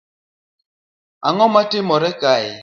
[1.27, 2.51] Ango matimore kae